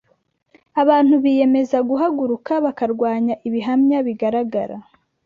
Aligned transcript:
Abantu 0.81 1.13
biyemeza 1.23 1.77
guhaguruka 1.89 2.53
bakarwanya 2.65 3.33
ibihamya 3.47 3.97
bigaragara 4.07 4.77